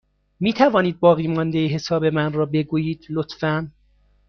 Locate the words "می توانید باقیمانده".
0.39-1.67